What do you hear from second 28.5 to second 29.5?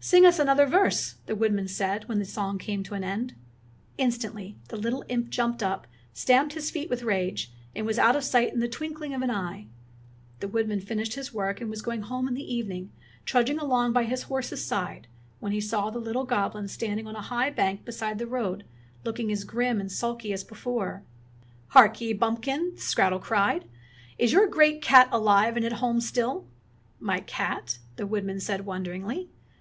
wonder ingly.